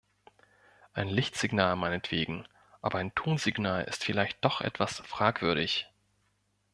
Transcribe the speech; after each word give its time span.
Ein 0.93 1.09
Lichtsignal 1.09 1.75
meinetwegen, 1.75 2.47
aber 2.81 2.97
ein 2.97 3.13
Tonsignal 3.13 3.83
ist 3.83 4.03
vielleicht 4.03 4.43
doch 4.43 4.59
etwas 4.61 5.01
fragwürdig. 5.01 5.91